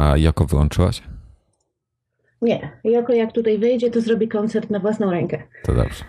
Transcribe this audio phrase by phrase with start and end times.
[0.00, 1.02] A Joko wyłączyłaś?
[2.42, 2.70] Nie.
[2.84, 5.42] Joko jak tutaj wyjdzie, to zrobi koncert na własną rękę.
[5.64, 6.04] To dobrze.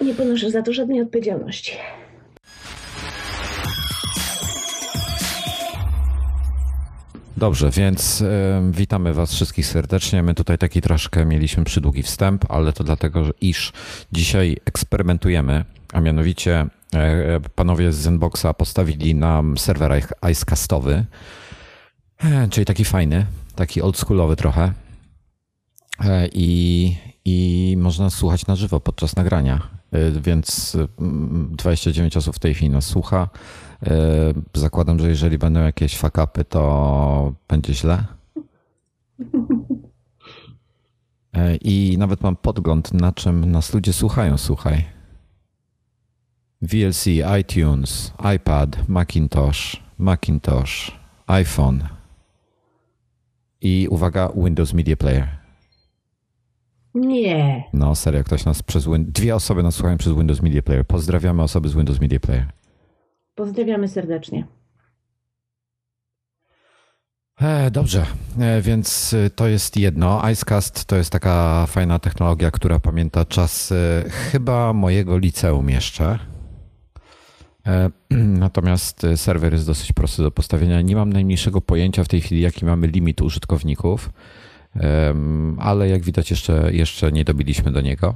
[0.00, 1.72] Nie ponoszę za to żadnej odpowiedzialności.
[7.36, 8.26] Dobrze, więc y,
[8.70, 10.22] witamy Was wszystkich serdecznie.
[10.22, 13.72] My tutaj taki troszkę mieliśmy przydługi wstęp, ale to dlatego, że iż
[14.12, 16.66] dzisiaj eksperymentujemy, a mianowicie
[17.44, 21.45] y, panowie z Zenboxa postawili nam serwer icecastowy, y,
[22.50, 24.72] czyli taki fajny, taki oldschoolowy trochę.
[26.32, 29.68] I, I można słuchać na żywo podczas nagrania,
[30.22, 30.76] więc
[31.50, 33.28] 29 osób w tej chwili nas słucha.
[33.82, 33.90] E,
[34.54, 38.04] zakładam, że jeżeli będą jakieś fakapy, to będzie źle.
[41.32, 44.84] E, I nawet mam podgląd, na czym nas ludzie słuchają, słuchaj.
[46.62, 47.06] VLC,
[47.40, 51.95] iTunes, iPad, Macintosh, Macintosh, iPhone
[53.60, 55.28] i uwaga, Windows Media Player.
[56.94, 57.64] Nie.
[57.72, 59.04] No serio, ktoś nas przez Win...
[59.12, 60.86] Dwie osoby nas słuchają przez Windows Media Player.
[60.86, 62.46] Pozdrawiamy osoby z Windows Media Player.
[63.34, 64.46] Pozdrawiamy serdecznie.
[67.40, 68.06] E, dobrze,
[68.40, 70.30] e, więc e, to jest jedno.
[70.32, 73.72] Icecast to jest taka fajna technologia, która pamięta czas
[74.10, 76.18] chyba mojego liceum jeszcze.
[78.44, 80.80] Natomiast serwer jest dosyć prosty do postawienia.
[80.80, 84.10] Nie mam najmniejszego pojęcia w tej chwili, jaki mamy limit użytkowników,
[85.58, 88.14] ale jak widać, jeszcze, jeszcze nie dobiliśmy do niego.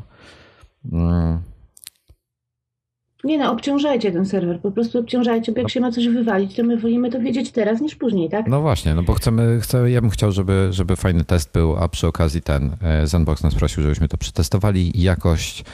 [3.25, 5.69] Mm, nie no, obciążajcie ten serwer, po prostu obciążajcie, bo jak no.
[5.69, 8.47] się ma coś wywalić, to my wolimy to wiedzieć teraz niż później, tak?
[8.47, 11.89] No właśnie, no bo chcemy, chcę, ja bym chciał, żeby, żeby fajny test był, a
[11.89, 14.93] przy okazji ten e, Zenbox nas prosił, żebyśmy to przetestowali.
[14.95, 15.65] Jakość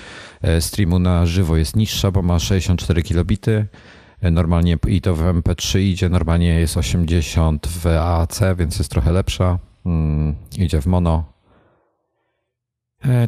[0.43, 3.67] e, streamu na żywo jest niższa, bo ma 64 kilobity.
[4.21, 9.13] E, normalnie i to w MP3 idzie, normalnie jest 80 w AAC, więc jest trochę
[9.13, 9.59] lepsza.
[9.85, 11.25] Hmm, idzie w mono,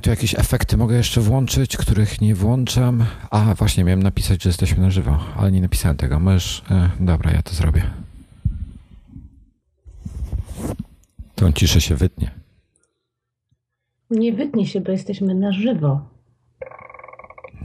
[0.03, 3.05] tu jakieś efekty mogę jeszcze włączyć, których nie włączam.
[3.31, 6.21] A, właśnie, miałem napisać, że jesteśmy na żywo, ale nie napisałem tego.
[6.21, 6.63] Możesz...
[6.71, 7.91] E, dobra, ja to zrobię.
[11.35, 12.31] Tą ciszę się wytnie.
[14.11, 16.09] Nie wytnie się, bo jesteśmy na żywo.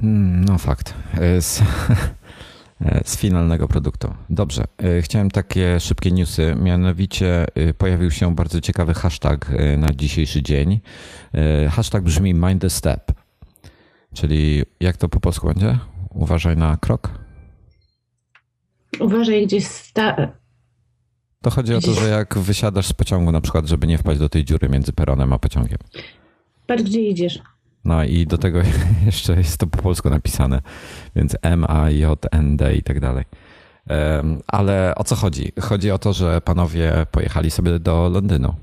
[0.02, 0.94] Hmm, no fakt.
[2.86, 4.14] E, z finalnego produktu.
[4.30, 6.56] Dobrze, e, chciałem takie szybkie newsy.
[6.56, 10.80] Mianowicie e, pojawił się bardzo ciekawy hashtag na dzisiejszy dzień.
[11.72, 13.12] Hashtag brzmi Mind the Step.
[14.14, 15.80] Czyli jak to po polsku będzie?
[16.10, 17.10] Uważaj na krok?
[19.00, 20.16] Uważaj gdzieś sta...
[21.42, 24.30] To chodzi o to, że jak wysiadasz z pociągu na przykład, żeby nie wpaść do
[24.30, 25.78] tej dziury między peronem a pociągiem.
[26.68, 27.40] Patrz, gdzie idziesz.
[27.86, 28.60] No i do tego
[29.06, 30.62] jeszcze jest to po polsku napisane,
[31.16, 33.26] więc M, A, J, N, D i tak dalej.
[34.48, 35.52] Ale o co chodzi?
[35.62, 38.56] Chodzi o to, że panowie pojechali sobie do Londynu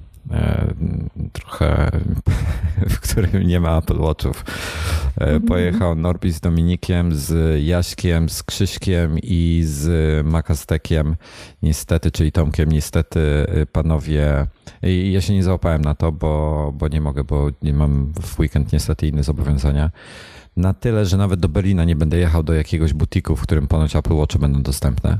[1.32, 1.91] trochę,
[2.91, 4.44] w którym nie ma Apple Watchów.
[5.16, 5.42] E, mhm.
[5.42, 11.16] Pojechał Norbi z Dominikiem, z Jaśkiem, z Krzyśkiem i z Makastekiem,
[11.62, 12.72] niestety, czyli Tomkiem.
[12.72, 14.47] Niestety e, panowie,
[15.10, 18.72] ja się nie załapałem na to, bo, bo nie mogę, bo nie mam w weekend
[18.72, 19.91] niestety inne zobowiązania.
[20.56, 23.97] Na tyle, że nawet do Berlina nie będę jechał do jakiegoś butiku, w którym ponoć
[23.97, 25.19] Apple Watche będą dostępne.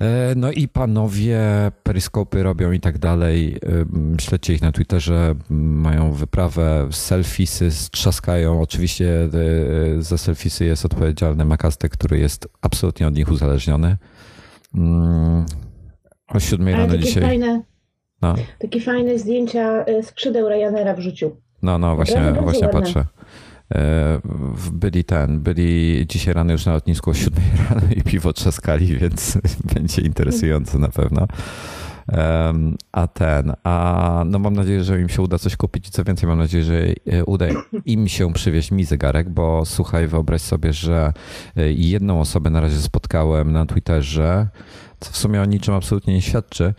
[0.00, 1.40] E, no i panowie
[1.82, 3.58] peryskopy robią i tak dalej.
[4.20, 8.60] Śledźcie ich na Twitterze, mają wyprawę, selfiesy trzaskają.
[8.60, 9.28] Oczywiście
[9.98, 13.96] e, za selfiesy jest odpowiedzialny Makastek, który jest absolutnie od nich uzależniony.
[14.74, 15.46] Mm,
[16.28, 17.22] o siódmej rano takie dzisiaj.
[17.22, 17.62] Fajne,
[18.22, 18.34] no.
[18.58, 21.36] Takie fajne zdjęcia e, skrzydeł Ryanaira wrzucił.
[21.62, 23.04] No, no, właśnie, właśnie patrzę.
[23.74, 24.20] E,
[24.72, 29.38] byli ten, byli dzisiaj rano już na lotnisku o 7 rano i piwo trzaskali, więc
[29.74, 31.26] będzie interesująco na pewno.
[32.92, 35.90] A ten, a no mam nadzieję, że im się uda coś kupić.
[35.90, 36.74] Co więcej, mam nadzieję, że
[37.06, 37.46] e, uda
[37.84, 41.12] im się przywieźć mi zegarek, bo słuchaj, wyobraź sobie, że
[41.56, 44.48] e, jedną osobę na razie spotkałem na Twitterze,
[45.00, 46.74] co w sumie o niczym absolutnie nie świadczy,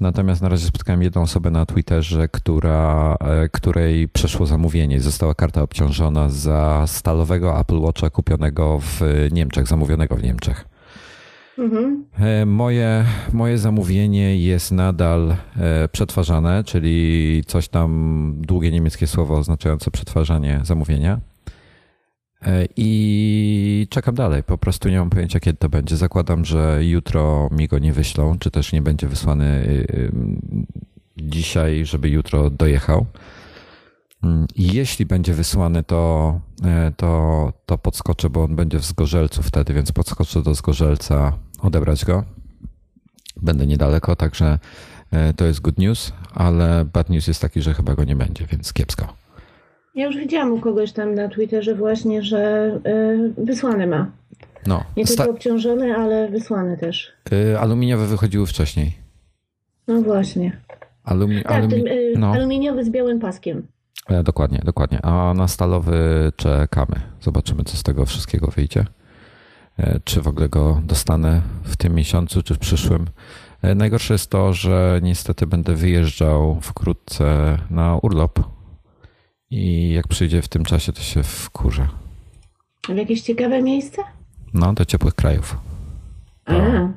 [0.00, 5.00] Natomiast na razie spotkałem jedną osobę na Twitterze, która, e, której przeszło zamówienie.
[5.00, 9.00] Została karta obciążona za stalowego Apple Watcha kupionego w
[9.32, 10.73] Niemczech, zamówionego w Niemczech.
[11.58, 12.04] Mhm.
[12.18, 19.90] E, moje, moje zamówienie jest nadal e, przetwarzane, czyli coś tam, długie niemieckie słowo oznaczające
[19.90, 21.20] przetwarzanie zamówienia.
[22.46, 24.42] E, I czekam dalej.
[24.42, 25.96] Po prostu nie mam pojęcia, kiedy to będzie.
[25.96, 30.12] Zakładam, że jutro mi go nie wyślą, czy też nie będzie wysłany y, y,
[31.16, 33.06] dzisiaj, żeby jutro dojechał.
[34.24, 39.42] Mm, I jeśli będzie wysłany, to, e, to, to podskoczę, bo on będzie w Zgorzelcu
[39.42, 41.32] wtedy, więc podskoczę do Zgorzelca
[41.62, 42.24] odebrać go.
[43.42, 44.58] Będę niedaleko, także
[45.36, 48.72] to jest good news, ale bad news jest taki, że chyba go nie będzie, więc
[48.72, 49.14] kiepsko.
[49.94, 52.72] Ja już widziałam u kogoś tam na Twitterze właśnie, że
[53.38, 54.10] wysłany ma.
[54.66, 57.12] No, nie tylko obciążony, ale wysłany też.
[57.60, 58.92] Aluminiowe wychodziły wcześniej.
[59.88, 60.60] No właśnie.
[61.04, 62.32] Alumi tak, alumi ten, no.
[62.32, 63.66] aluminiowy z białym paskiem.
[64.08, 65.04] E, dokładnie, dokładnie.
[65.04, 67.00] A na stalowy czekamy.
[67.20, 68.86] Zobaczymy, co z tego wszystkiego wyjdzie.
[69.78, 73.06] E, czy w ogóle go dostanę w tym miesiącu, czy w przyszłym.
[73.62, 78.40] E, najgorsze jest to, że niestety będę wyjeżdżał wkrótce na urlop
[79.50, 81.88] i jak przyjdzie w tym czasie, to się wkurzę.
[82.88, 84.02] W jakieś ciekawe miejsce?
[84.54, 85.56] No, do ciepłych krajów.
[86.46, 86.88] Do,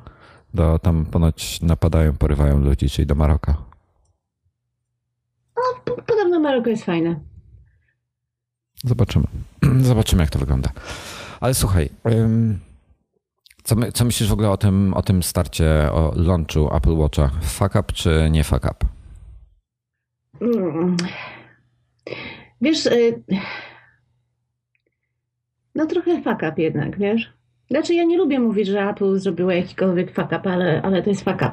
[0.53, 3.57] do, tam ponoć napadają, porywają ludzi, czyli do Maroka.
[5.87, 7.19] No, podobno Maroko jest fajne.
[8.83, 9.25] Zobaczymy.
[9.81, 10.69] Zobaczymy, jak to wygląda.
[11.39, 11.89] Ale słuchaj,
[13.63, 17.29] co, my, co myślisz w ogóle o tym, o tym starcie, o launchu Apple Watcha?
[17.41, 18.85] Fuck up czy nie fuck up?
[20.41, 20.97] Mm.
[22.61, 23.23] Wiesz, y,
[25.75, 27.36] no trochę fuck up jednak, wiesz?
[27.69, 31.23] Znaczy ja nie lubię mówić, że Apple zrobiło jakikolwiek fuck up, ale, ale to jest
[31.23, 31.51] fuck up.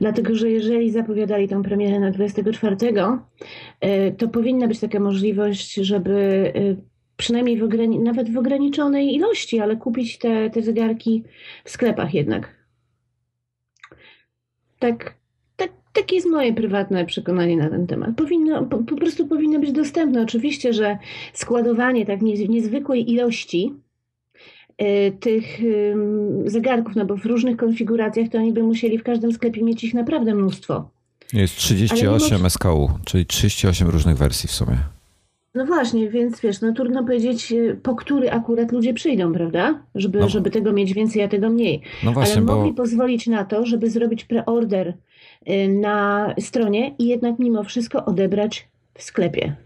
[0.00, 6.12] Dlatego, że jeżeli zapowiadali tą premierę na 24, y, to powinna być taka możliwość, żeby
[6.56, 6.76] y,
[7.16, 7.68] przynajmniej w
[8.02, 11.24] nawet w ograniczonej ilości, ale kupić te, te zegarki
[11.64, 12.56] w sklepach jednak.
[14.78, 15.14] Tak,
[15.56, 18.16] tak, takie jest moje prywatne przekonanie na ten temat.
[18.16, 20.22] Powinno, po, po prostu powinno być dostępne.
[20.22, 20.98] Oczywiście, że
[21.32, 23.74] składowanie tak niezwykłej ilości
[25.20, 25.94] tych y,
[26.46, 29.94] zegarków, no bo w różnych konfiguracjach to oni by musieli w każdym sklepie mieć ich
[29.94, 30.90] naprawdę mnóstwo.
[31.32, 32.50] Jest 38 mimo...
[32.50, 34.78] SKU, czyli 38 różnych wersji w sumie.
[35.54, 39.82] No właśnie, więc wiesz, no trudno powiedzieć, y, po który akurat ludzie przyjdą, prawda?
[39.94, 40.28] Żeby, no.
[40.28, 41.80] żeby tego mieć więcej, a tego mniej.
[42.04, 42.76] No właśnie, Ale mogli bo...
[42.76, 44.94] pozwolić na to, żeby zrobić preorder
[45.48, 49.56] y, na stronie i jednak mimo wszystko odebrać w sklepie.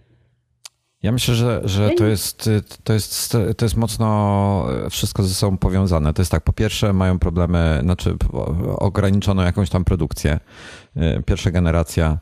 [1.03, 5.59] Ja myślę, że, że to, jest, y, to, jest, to jest mocno wszystko ze sobą
[5.59, 6.13] powiązane.
[6.15, 8.17] To jest tak, po pierwsze mają problemy, znaczy
[8.79, 10.41] ograniczoną jakąś tam produkcję.
[11.27, 12.19] Pierwsza generacja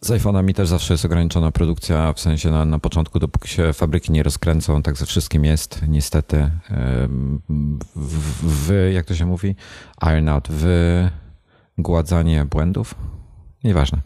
[0.00, 4.12] z iPhone'ami też zawsze jest ograniczona produkcja, w sensie na, na początku, dopóki się fabryki
[4.12, 6.50] nie rozkręcą, tak ze wszystkim jest, niestety.
[8.42, 9.56] W, jak to się mówi?
[10.02, 10.48] Iron out,
[11.78, 12.94] wygładzanie błędów?
[13.64, 14.02] Nieważne.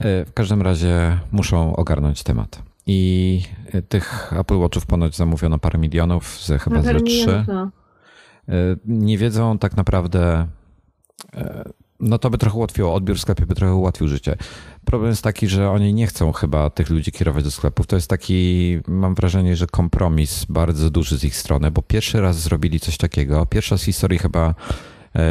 [0.00, 2.62] E, w każdym razie muszą ogarnąć temat.
[2.86, 3.42] I
[3.88, 7.44] tych Apple Watchów ponoć zamówiono parę milionów, z chyba ze trzy.
[7.48, 7.70] No.
[8.48, 8.52] E,
[8.86, 10.46] nie wiedzą tak naprawdę
[11.34, 11.64] e,
[12.00, 14.36] no to by trochę ułatwiło odbiór w sklepie, by trochę ułatwił życie.
[14.84, 17.86] Problem jest taki, że oni nie chcą chyba tych ludzi kierować do sklepów.
[17.86, 22.40] To jest taki, mam wrażenie, że kompromis bardzo duży z ich strony, bo pierwszy raz
[22.40, 23.46] zrobili coś takiego.
[23.46, 24.54] Pierwsza z historii chyba e,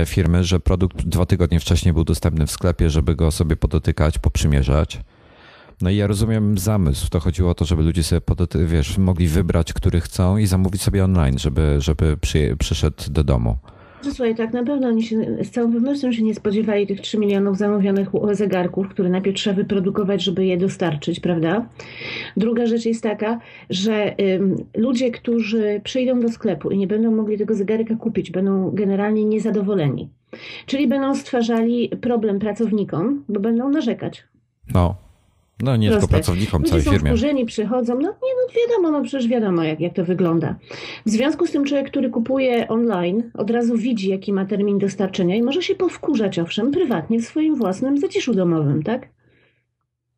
[0.06, 5.00] firmy, że produkt dwa tygodnie wcześniej był dostępny w sklepie, żeby go sobie podotykać, poprzymierzać.
[5.82, 7.10] No i ja rozumiem zamysł.
[7.10, 10.82] To chodziło o to, żeby ludzie sobie podoty- wiesz, mogli wybrać, który chcą i zamówić
[10.82, 13.58] sobie online, żeby, żeby przy, przyszedł do domu.
[14.02, 17.58] Słuchaj, tak na pewno oni się, z całą pewnością się nie spodziewali tych 3 milionów
[17.58, 21.66] zamówionych zegarków, które najpierw trzeba wyprodukować, żeby je dostarczyć, prawda?
[22.38, 27.38] Druga rzecz jest taka, że ym, ludzie, którzy przyjdą do sklepu i nie będą mogli
[27.38, 30.10] tego zegarka kupić, będą generalnie niezadowoleni.
[30.66, 34.24] Czyli będą stwarzali problem pracownikom, bo będą narzekać.
[34.74, 34.96] No,
[35.64, 36.08] no nie Proste.
[36.08, 37.10] tylko pracownikom, Ludzie całej są firmie.
[37.10, 40.56] wkurzeni, przychodzą, no nie, no wiadomo, no przecież wiadomo jak, jak to wygląda.
[41.06, 45.36] W związku z tym człowiek, który kupuje online, od razu widzi jaki ma termin dostarczenia
[45.36, 49.08] i może się powkurzać, owszem, prywatnie w swoim własnym zaciszu domowym, tak?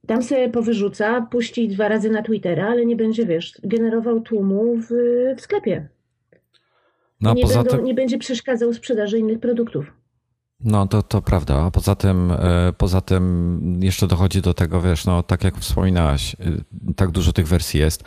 [0.07, 4.88] Tam sobie powyrzuca, puści dwa razy na Twittera, ale nie będzie, wiesz, generował tłumu w,
[5.38, 5.88] w sklepie.
[7.21, 7.83] No, nie, będą, tym...
[7.83, 9.93] nie będzie przeszkadzał sprzedaży innych produktów.
[10.63, 11.72] No to, to prawda.
[11.72, 16.94] Poza tym, e, poza tym jeszcze dochodzi do tego, wiesz, no tak jak wspominałaś, e,
[16.96, 18.03] tak dużo tych wersji jest.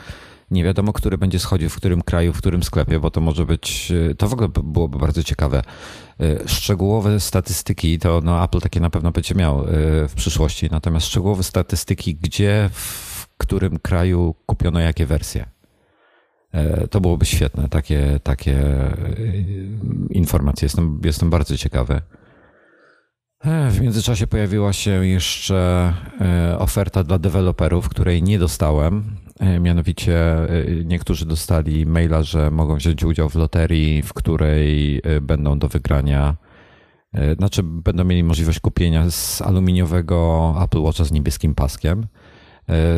[0.51, 3.93] Nie wiadomo, który będzie schodził w którym kraju, w którym sklepie, bo to może być,
[4.11, 5.63] e, to w ogóle byłoby bardzo ciekawe.
[6.47, 9.65] Szczegółowe statystyki, to no Apple takie na pewno będzie miał
[10.09, 15.47] w przyszłości, natomiast szczegółowe statystyki, gdzie, w którym kraju kupiono jakie wersje.
[16.91, 18.57] To byłoby świetne, takie, takie
[20.11, 20.67] informacje.
[20.67, 22.01] Jestem, jestem bardzo ciekawy.
[23.45, 29.05] E, w międzyczasie pojawiła się jeszcze e, oferta dla deweloperów, której nie dostałem.
[29.41, 30.37] E, mianowicie
[30.85, 36.37] niektórzy dostali maila, że mogą wziąć udział w loterii, w której będą do wygrania,
[37.39, 42.07] znaczy będą mieli możliwość kupienia z aluminiowego Apple Watcha z niebieskim paskiem,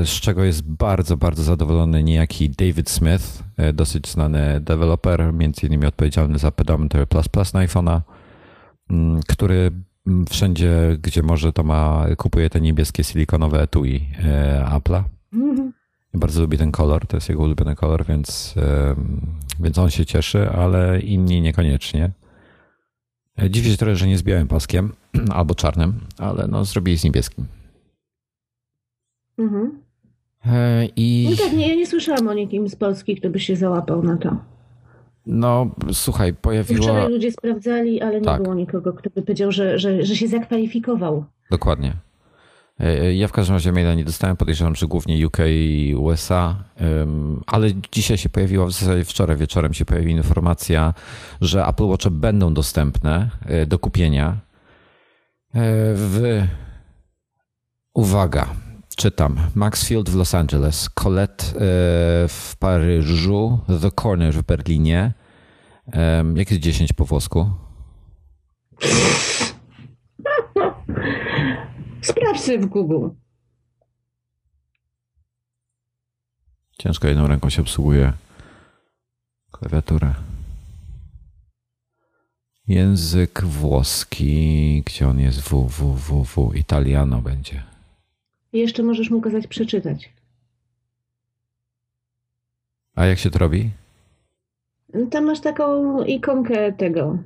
[0.05, 6.39] z czego jest bardzo, bardzo zadowolony niejaki David Smith, dosyć znany deweloper, między innymi odpowiedzialny
[6.39, 8.01] za Pedometer Plus Plus na iPhone'a,
[9.29, 9.71] który
[10.31, 14.09] wszędzie, gdzie może, to ma, kupuje te niebieskie silikonowe etui
[14.65, 15.03] Apple'a.
[15.33, 15.73] Mhm.
[16.15, 18.55] Bardzo lubi ten kolor, to jest jego ulubiony kolor, więc,
[19.61, 22.11] więc on się cieszy, ale inni niekoniecznie.
[23.51, 24.93] Dziwię się trochę, że nie z białym paskiem
[25.37, 27.47] albo czarnym, ale no zrobili z niebieskim.
[29.39, 29.79] Mhm.
[30.47, 31.29] E, I...
[31.31, 34.17] No tak, nie, ja nie słyszałam o nikim z Polski, kto by się załapał na
[34.17, 34.37] to.
[35.27, 36.83] No, słuchaj, pojawiło...
[36.83, 38.43] Wczoraj ludzie sprawdzali, ale nie tak.
[38.43, 41.25] było nikogo, kto by powiedział, że, że, że się zakwalifikował.
[41.51, 41.93] Dokładnie.
[42.81, 46.65] E, e, ja w każdym razie maila nie dostałem, podejrzewam, że głównie UK i USA,
[47.47, 50.95] ale dzisiaj się pojawiła, w zasadzie wczoraj wieczorem się pojawiła informacja,
[51.41, 53.31] że Apple Watch będą dostępne
[53.67, 54.37] do kupienia
[55.95, 56.43] w...
[57.95, 58.47] Uwaga,
[58.97, 59.37] czytam.
[59.55, 61.53] Maxfield w Los Angeles, Colette e,
[62.29, 65.13] w Paryżu, The Corner w Berlinie.
[66.35, 67.51] Jak jest 10 po włosku?
[72.01, 73.09] Sprawdź sobie w Google.
[76.79, 78.13] Ciężko jedną ręką się obsługuje
[79.51, 80.15] klawiaturę.
[82.69, 85.41] Język włoski, gdzie on jest?
[85.41, 87.76] W, w, w, w, italiano będzie.
[88.57, 90.13] I jeszcze możesz mu kazać przeczytać.
[92.95, 93.71] A jak się to robi?
[95.11, 97.19] Tam masz taką ikonkę tego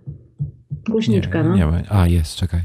[0.89, 1.57] głośniczka, nie, no.
[1.57, 1.83] Nie ma.
[1.89, 2.61] A, jest, czekaj.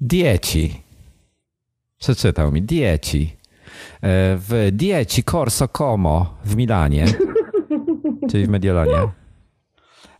[0.00, 0.82] Dieci.
[1.98, 2.62] Przeczytał mi.
[2.62, 3.36] Dieci.
[4.02, 7.06] E, w Dieci Corso Como w Milanie,
[8.30, 9.08] czyli w Mediolanie.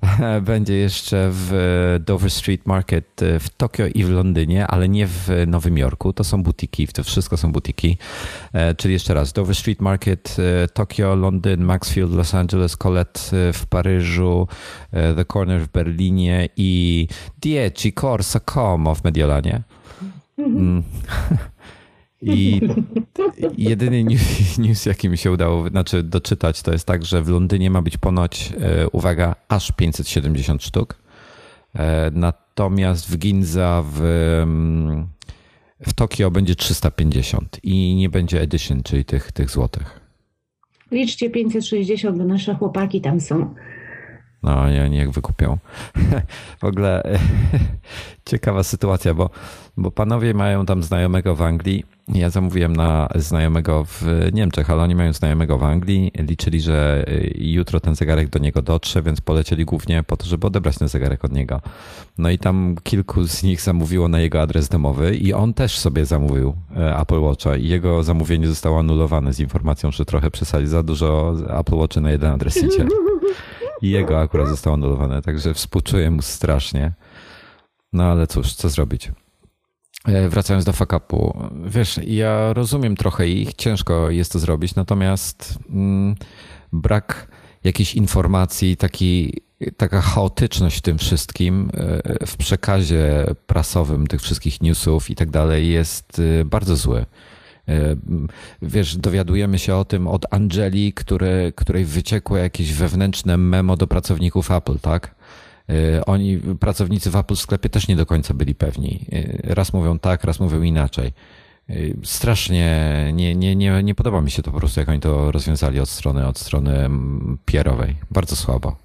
[0.42, 5.28] będzie jeszcze w Dover Street Market e, w Tokio i w Londynie, ale nie w
[5.46, 6.12] Nowym Jorku.
[6.12, 7.98] To są butiki, to wszystko są butiki.
[8.52, 13.20] E, czyli jeszcze raz, Dover Street Market, e, Tokio, Londyn, Maxfield, Los Angeles, Colette
[13.52, 14.48] w Paryżu,
[14.90, 17.08] The Corner w Berlinie i
[17.40, 19.62] Dieci Corsa Como w Mediolanie.
[20.38, 20.82] Mm.
[22.22, 22.60] I
[23.58, 24.04] jedyny
[24.58, 27.96] news, jaki mi się udało znaczy doczytać, to jest tak, że w Londynie ma być
[27.96, 30.98] ponoć, e, uwaga, aż 570 sztuk.
[31.74, 34.02] E, natomiast w Ginza w,
[34.42, 35.06] mm,
[35.80, 40.00] w Tokio będzie 350 i nie będzie edition, czyli tych, tych złotych.
[40.90, 43.54] Liczcie 560, bo nasze chłopaki tam są.
[44.42, 45.58] No, nie, nie jak wykupią.
[46.62, 47.02] w ogóle
[48.30, 49.30] ciekawa sytuacja, bo,
[49.76, 51.84] bo panowie mają tam znajomego w Anglii.
[52.14, 54.02] Ja zamówiłem na znajomego w
[54.32, 56.12] Niemczech, ale oni mają znajomego w Anglii.
[56.18, 57.04] Liczyli, że
[57.34, 61.24] jutro ten zegarek do niego dotrze, więc polecieli głównie po to, żeby odebrać ten zegarek
[61.24, 61.60] od niego.
[62.18, 66.06] No i tam kilku z nich zamówiło na jego adres domowy i on też sobie
[66.06, 70.82] zamówił e, Apple Watcha i jego zamówienie zostało anulowane z informacją, że trochę przesadzi za
[70.82, 72.86] dużo Apple Watcha na jeden adres idzie.
[73.82, 76.92] I jego akurat zostało anulowane, także współczuję mu strasznie.
[77.92, 79.10] No ale cóż, co zrobić?
[80.04, 86.14] E, wracając do fakapu, wiesz, ja rozumiem trochę ich, ciężko jest to zrobić, natomiast mm,
[86.72, 87.28] brak
[87.64, 89.40] jakiejś informacji, taki,
[89.76, 95.70] taka chaotyczność w tym wszystkim, e, w przekazie prasowym tych wszystkich newsów i tak dalej
[95.70, 97.06] jest e, bardzo zły.
[97.68, 97.96] E,
[98.62, 104.50] wiesz, dowiadujemy się o tym od Angeli, które, której wyciekło jakieś wewnętrzne memo do pracowników
[104.50, 105.14] Apple, tak?
[105.68, 109.04] E, oni, pracownicy w Apple sklepie też nie do końca byli pewni.
[109.12, 111.12] E, raz mówią tak, raz mówią inaczej.
[112.02, 115.80] Strasznie nie, nie, nie, nie podoba mi się to po prostu, jak oni to rozwiązali
[115.80, 116.90] od strony, od strony
[117.44, 117.94] PR-owej.
[118.10, 118.76] Bardzo słabo.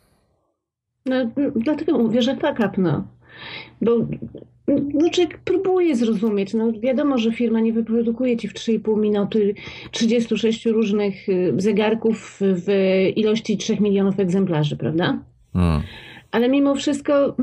[1.06, 1.16] No,
[1.56, 3.04] dlatego mówię, że tak, no.
[3.82, 3.92] Bo
[4.68, 6.54] no, człowiek próbuje zrozumieć.
[6.54, 9.54] No, wiadomo, że firma nie wyprodukuje ci w 3,5 minuty
[9.92, 12.68] 36 różnych y, zegarków w
[13.16, 15.20] ilości 3 milionów egzemplarzy, prawda?
[15.54, 15.82] Hmm.
[16.32, 17.36] Ale mimo wszystko,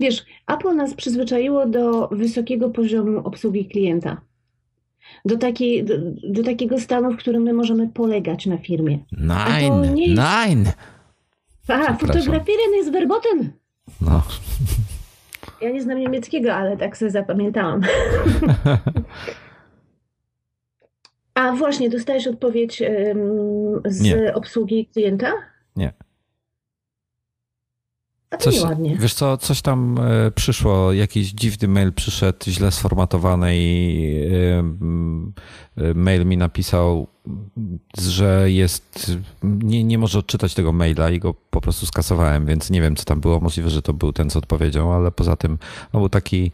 [0.00, 4.20] wiesz, Apple nas przyzwyczaiło do wysokiego poziomu obsługi klienta.
[5.24, 5.94] Do, takiej, do,
[6.28, 8.98] do takiego stanu, w którym my możemy polegać na firmie.
[9.12, 10.14] Nein, jest...
[10.14, 10.66] nein.
[11.68, 13.52] Aha, fotografieren jest verboten.
[14.00, 14.22] No.
[15.60, 17.80] Ja nie znam niemieckiego, ale tak sobie zapamiętałam.
[21.34, 22.82] A właśnie, dostajesz odpowiedź
[23.84, 24.34] z nie.
[24.34, 25.32] obsługi klienta?
[25.76, 25.92] Nie.
[28.30, 28.96] To coś, nieładnie.
[28.96, 34.58] Wiesz co, coś tam e, przyszło, jakiś dziwny mail przyszedł, źle sformatowany i e,
[35.90, 37.06] e, mail mi napisał,
[37.98, 42.80] że jest, nie, nie może odczytać tego maila i go po prostu skasowałem, więc nie
[42.80, 43.40] wiem, co tam było.
[43.40, 45.58] Możliwe, że to był ten, co odpowiedział, ale poza tym
[45.92, 46.52] no, był taki,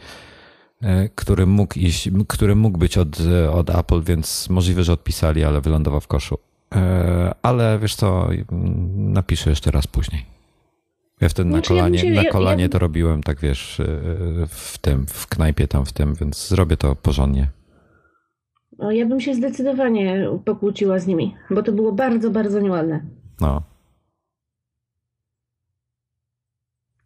[1.14, 3.18] który mógł iść, który mógł być od,
[3.52, 6.38] od Apple, więc możliwe, że odpisali, ale wylądował w koszu.
[7.42, 8.28] Ale wiesz co,
[8.96, 10.33] napiszę jeszcze raz później.
[11.24, 13.40] Ja wtedy na Znaczy, ja bym kolanie, się- na ja- kolanie ja- to robiłem, tak
[13.40, 13.86] wiesz, y,
[14.48, 17.48] w tym, w knajpie tam w tym, więc zrobię to porządnie.
[18.78, 23.04] O, ja bym się zdecydowanie pokłóciła z nimi, bo to było bardzo, bardzo nieładne.
[23.40, 23.62] No.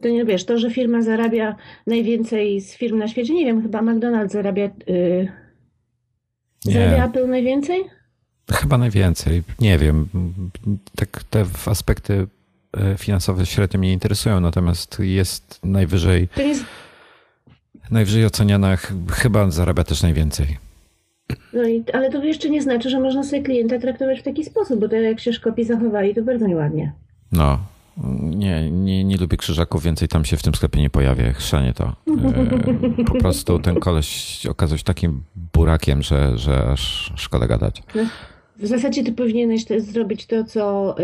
[0.02, 1.56] To nie wiesz, to, że firma zarabia
[1.86, 5.28] najwięcej z firm na świecie, nie wiem, chyba McDonald's zarabia, yy,
[6.64, 7.84] zarabia Apple najwięcej?
[8.52, 9.42] chyba najwięcej.
[9.60, 10.08] Nie wiem.
[10.96, 12.26] Tak te aspekty e,
[12.98, 16.64] finansowe średnio mnie interesują, natomiast jest najwyżej, jest,
[17.90, 20.58] najwyżej oceniana, ch- chyba zarabia też najwięcej.
[21.52, 24.80] no i, ale to jeszcze nie znaczy, że można sobie klienta traktować w taki sposób,
[24.80, 26.92] bo to jak się szkopi zachowali, to bardzo nieładnie.
[27.32, 27.58] No.
[28.22, 31.32] Nie, nie, nie lubię krzyżaków, więcej tam się w tym sklepie nie pojawia.
[31.32, 31.92] Chrzanie to.
[32.98, 35.22] E, Po prostu ten koleś okazał się takim
[35.52, 37.82] burakiem, że, że aż szkoda gadać.
[38.58, 40.94] W zasadzie ty powinieneś zrobić to, co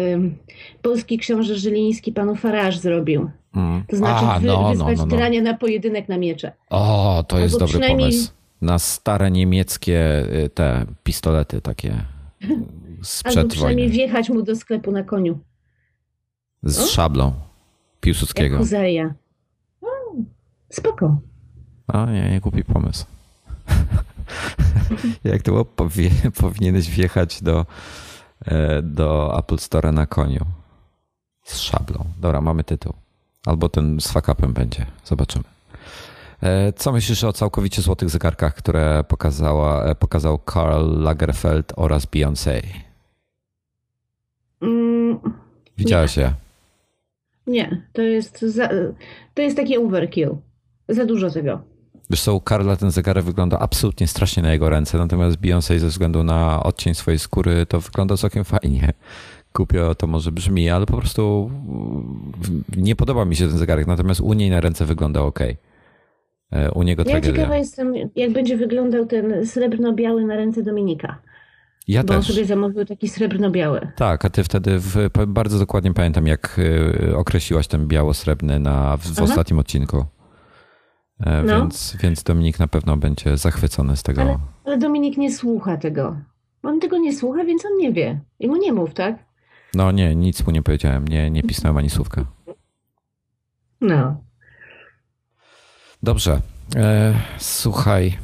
[0.82, 3.30] polski książę Żyliński panu Farage zrobił.
[3.56, 3.84] Mm.
[3.88, 5.10] To znaczy A, wy, no, no, wyzwać no, no.
[5.16, 6.52] tyrania na pojedynek na miecze.
[6.70, 8.32] O, to jest Albo dobry przynajmniej- pomysł.
[8.62, 11.94] Na stare niemieckie y, te pistolety takie
[12.42, 12.64] Albo
[13.02, 13.94] sprzed przynajmniej wojny.
[14.04, 15.38] wjechać mu do sklepu na koniu.
[16.62, 16.86] Z O.
[16.86, 17.34] szablą Jak
[18.00, 18.58] Piłsudskiego.
[19.82, 19.86] O,
[20.70, 21.16] spoko.
[21.86, 23.04] A nie, nie głupi pomysł.
[25.24, 25.64] Jak to było?
[25.64, 26.10] Powie,
[26.40, 27.66] powinieneś wjechać do,
[28.44, 30.44] e, do Apple Store na koniu.
[31.44, 32.04] Z szablą.
[32.20, 32.92] Dobra, mamy tytuł.
[33.46, 34.86] Albo ten z fakapem będzie.
[35.04, 35.44] Zobaczymy.
[36.42, 42.62] E, Co myślisz o całkowicie złotych zegarkach, które pokazała, e, pokazał Karl Lagerfeld oraz Beyoncé?
[44.62, 45.18] Mm,
[45.78, 46.32] Widziałaś je?
[47.46, 48.68] nie, to jest, za,
[49.34, 50.36] to jest takie overkill.
[50.88, 51.60] Za dużo tego.
[52.10, 55.86] Wiesz co, u Karla ten zegarek wygląda absolutnie strasznie na jego ręce, natomiast Beyoncé ze
[55.86, 58.92] względu na odcień swojej skóry to wygląda całkiem fajnie.
[59.52, 61.50] Kupio to może brzmi, ale po prostu
[62.76, 65.38] nie podoba mi się ten zegarek, natomiast u niej na ręce wygląda ok.
[66.74, 67.36] U niego Ja tragedia.
[67.36, 71.18] ciekawa jestem, jak będzie wyglądał ten srebrno-biały na ręce Dominika.
[71.88, 72.28] Ja Bo on też.
[72.34, 73.88] sobie zamówił taki srebrno-biały.
[73.96, 76.58] Tak, a ty wtedy w, bardzo dokładnie pamiętam, jak
[77.10, 80.04] y, określiłaś ten biało-srebrny na, w, w ostatnim odcinku.
[81.20, 81.58] E, No.
[81.60, 84.22] Więc, więc Dominik na pewno będzie zachwycony z tego.
[84.22, 86.16] Ale, ale Dominik nie słucha tego.
[86.62, 88.20] On tego nie słucha, więc on nie wie.
[88.40, 89.24] I mu nie mów, tak?
[89.74, 92.24] No nie, nic mu nie powiedziałem, nie, nie pisałem ani słówka.
[93.80, 94.16] No.
[96.02, 96.40] Dobrze.
[96.76, 98.18] E, słuchaj,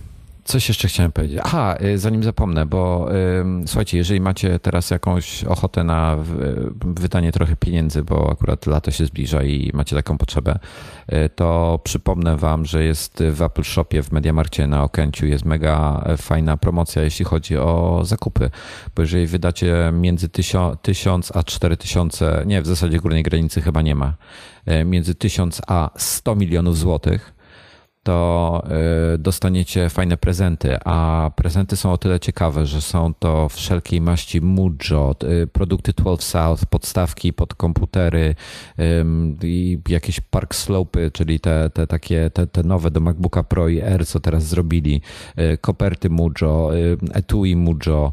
[0.44, 1.40] coś jeszcze chciałem powiedzieć.
[1.44, 3.08] Aha, e, zanim zapomnę, bo
[3.66, 9.06] słuchajcie, jeżeli macie teraz jakąś ochotę na w- wydanie trochę pieniędzy, bo akurat lato się
[9.06, 10.58] zbliża i macie taką potrzebę,
[11.06, 16.04] e, to przypomnę wam, że jest w Apple Shopie w Mediamarkcie na Okęciu jest mega
[16.16, 18.50] fajna promocja, jeśli chodzi o zakupy,
[18.96, 20.28] bo jeżeli wydacie między
[20.82, 24.14] 1000 a 4000, nie, w zasadzie górnej granicy chyba nie ma,
[24.66, 27.32] e, między 1000 a 100 milionów złotych,
[28.02, 28.62] to
[29.14, 34.40] y, dostaniecie fajne prezenty, a prezenty są o tyle ciekawe, że są to wszelkiej maści
[34.40, 38.34] Mujo, y, produkty 12 South, podstawki pod komputery
[39.42, 43.80] i jakieś Park Slope, czyli te, te takie te, te nowe do MacBooka Pro i
[43.80, 45.02] R, co teraz zrobili,
[45.38, 46.70] y, koperty Mujo,
[47.12, 48.12] etui Mujo,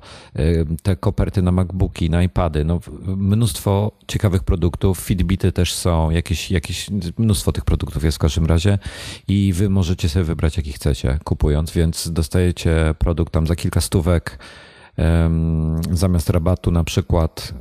[0.83, 6.89] te koperty na MacBooki, na iPady, no mnóstwo ciekawych produktów, Fitbity też są, jakieś, jakieś
[7.17, 8.79] mnóstwo tych produktów jest w każdym razie
[9.27, 14.39] i wy możecie sobie wybrać jaki chcecie kupując, więc dostajecie produkt tam za kilka stówek
[15.91, 17.53] zamiast rabatu na przykład.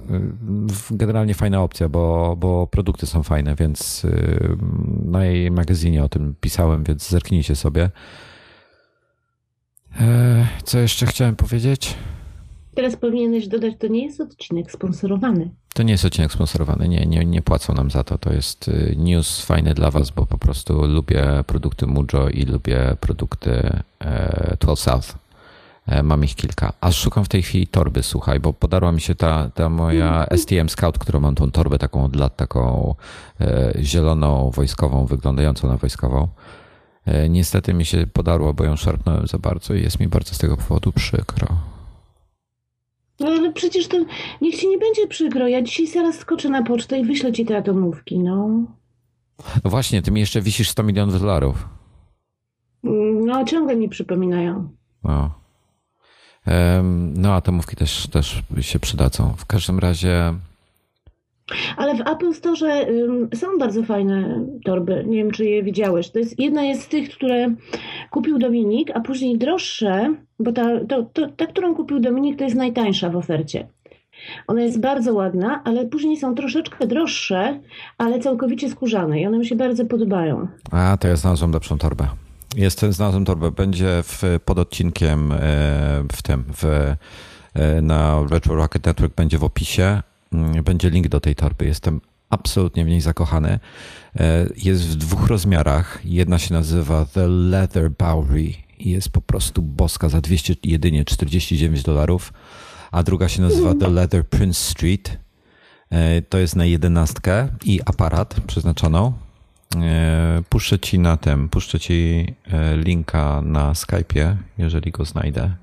[0.91, 4.57] Y, Generalnie fajna opcja, bo, bo produkty są fajne, więc y,
[5.05, 7.91] na jej magazynie o tym pisałem, więc zerknijcie sobie.
[10.01, 11.95] E, Co jeszcze chciałem powiedzieć?
[12.75, 15.51] Teraz powinieneś dodać, to nie jest odcinek sponsorowany.
[15.77, 18.19] To nie jest odcinek sponsorowany, nie, nie, nie płacą nam za to.
[18.19, 22.97] To jest y, news fajny dla Was, bo po prostu lubię produkty Mujo i lubię
[23.01, 25.15] produkty e, 12 South.
[25.87, 26.73] E, Mam ich kilka.
[26.81, 30.69] Aż szukam w tej chwili torby, słuchaj, bo podarła mi się ta, ta moja STM
[30.69, 32.95] Scout, którą mam tą torbę taką od lat, taką
[33.41, 36.29] e, zieloną, wojskową, wyglądającą na wojskową.
[37.07, 40.39] E, Niestety mi się podarło, bo ją szarpnąłem za bardzo i jest mi bardzo z
[40.39, 41.76] tego powodu przykro.
[43.21, 43.97] No ale przecież to
[44.41, 45.49] niech ci nie będzie przykro.
[45.49, 48.49] Ja dzisiaj zaraz skoczę na pocztę i wyślę ci te atomówki, no.
[49.65, 51.69] No właśnie, ty mi jeszcze wisisz 100 milionów dolarów.
[53.27, 54.69] No, ciągle mi przypominają.
[55.05, 55.31] No.
[57.15, 59.35] No, atomówki też, też się przydadzą.
[59.37, 60.35] W każdym razie,
[61.77, 62.87] Ale w Apple Store
[63.35, 65.05] są bardzo fajne torby.
[65.07, 66.11] Nie wiem, czy je widziałeś.
[66.11, 67.55] To jest, jedna jest z tych, które
[68.11, 72.57] kupił Dominik, a później droższe, bo ta, to, to, ta, którą kupił Dominik, to jest
[72.57, 73.69] najtańsza w ofercie.
[74.47, 77.61] Ona jest bardzo ładna, ale później są troszeczkę droższe,
[77.99, 80.49] ale całkowicie skórzane i one mi się bardzo podobają.
[80.71, 82.09] A, to ja znalazłem lepszą torbę.
[82.57, 83.51] Jestem, znalazłem torbę.
[83.51, 85.39] Będzie w, pod odcinkiem e,
[86.13, 86.65] w tym, w,
[87.55, 90.03] e, na Retro Rocket Network będzie w opisie.
[90.33, 91.67] Mm, będzie link do tej torby.
[91.67, 93.59] Jestem absolutnie w niej zakochany.
[94.17, 96.01] E, jest w dwóch rozmiarach.
[96.05, 101.83] Jedna się nazywa The Leather Bowery i jest po prostu boska za 200 jedynie 49
[101.83, 102.33] dolarów,
[102.93, 105.19] a druga się nazywa The Leather Prince Street.
[106.29, 109.13] To jest na jedenastkę i aparat przeznaczoną.
[109.83, 115.55] E, puszczę ci na tym, puszczę ci e, linka na Skype'ie, jeżeli go znajdę.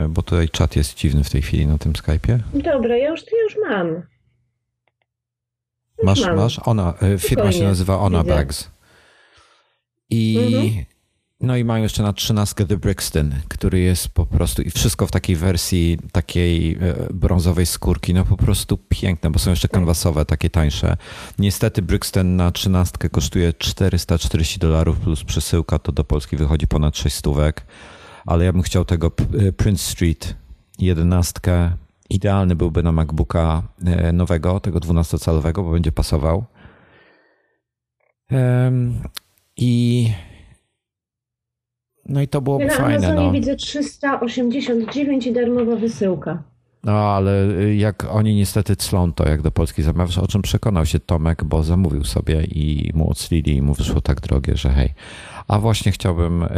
[0.00, 2.38] E, bo tutaj czat jest dziwny w tej chwili na tym Skype'ie.
[2.54, 4.02] Dobra, ja już, ja już mam.
[6.02, 6.36] Masz, mam.
[6.36, 6.60] masz?
[6.64, 8.34] Ona, firma się nazywa Ona Widzę.
[8.34, 8.70] Bags.
[10.10, 10.84] I mhm.
[11.42, 15.10] No i mają jeszcze na trzynastkę The Brixton, który jest po prostu i wszystko w
[15.10, 16.78] takiej wersji takiej e,
[17.14, 20.96] brązowej skórki, no po prostu piękne, bo są jeszcze kanwasowe, takie tańsze.
[21.38, 27.16] Niestety Brixton na trzynastkę kosztuje 440 dolarów plus przesyłka, to do Polski wychodzi ponad 6
[27.16, 27.66] stówek,
[28.30, 29.12] ale ja bym chciał tego
[29.48, 30.34] e, Prince Street
[30.78, 31.70] jedenastkę.
[32.10, 36.44] Idealny byłby na MacBooka e, nowego, tego 12-calowego, bo będzie pasował.
[39.56, 40.06] I
[42.06, 43.08] no i to byłoby ja fajne.
[43.08, 43.32] Na no.
[43.32, 46.42] widzę 389 i darmowa wysyłka.
[46.84, 51.00] No ale jak oni niestety clą to, jak do Polski zamawiasz, o czym przekonał się
[51.00, 54.94] Tomek, bo zamówił sobie i mu oclili i mu wyszło tak drogie, że hej.
[55.50, 56.48] A właśnie chciałbym, e,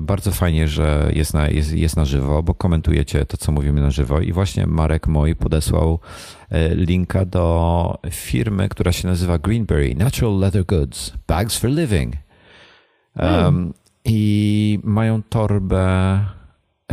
[0.00, 3.90] bardzo fajnie, że jest na, jest, jest na żywo, bo komentujecie to, co mówimy na
[3.90, 5.98] żywo i właśnie Marek mój podesłał
[6.50, 12.14] e, linka do firmy, która się nazywa Greenberry Natural Leather Goods, Bags for Living.
[13.16, 16.20] Um, i mają torbę,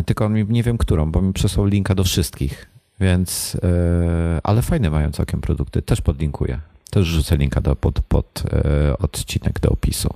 [0.06, 2.69] tylko nie wiem którą, bo mi przesłał linka do wszystkich,
[3.00, 6.60] więc, e, ale fajne mają całkiem produkty, też podlinkuję.
[6.91, 10.13] Też rzucę linka do, pod, pod e, odcinek do opisu.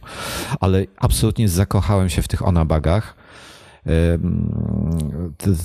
[0.60, 3.16] Ale absolutnie zakochałem się w tych onabagach.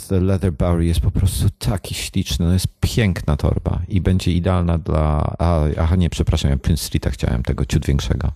[0.08, 4.78] The Leather Bowery jest po prostu taki śliczny, no jest piękna torba i będzie idealna
[4.78, 5.34] dla.
[5.38, 8.32] A, aha, nie, przepraszam, ja Prince Streeta chciałem, tego ciut większego.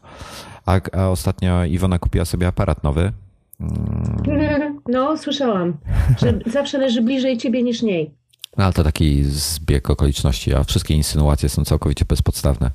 [0.66, 3.12] A, a ostatnio Iwona kupiła sobie aparat nowy.
[4.88, 5.76] No, słyszałam,
[6.18, 8.14] że zawsze leży bliżej ciebie niż niej.
[8.56, 12.70] No, ale to taki zbieg okoliczności, a wszystkie insynuacje są całkowicie bezpodstawne.